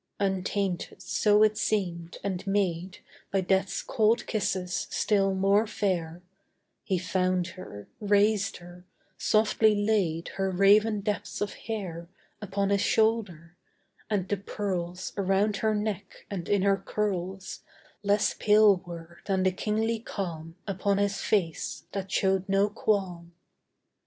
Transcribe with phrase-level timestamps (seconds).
[0.19, 6.23] Untainted, so it seemed, and made By death's cold kisses still more fair,
[6.83, 8.83] He found her; raised her;
[9.19, 12.07] softly laid Her raven depths of hair
[12.41, 13.55] Upon his shoulder:
[14.09, 17.59] and the pearls, Around her neck and in her curls,
[18.01, 23.33] Less pale were than the kingly calm Upon his face that showed no qualm.